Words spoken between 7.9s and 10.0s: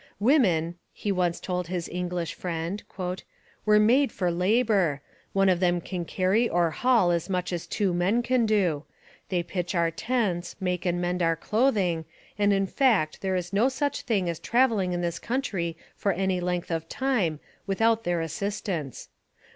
men can do; they pitch our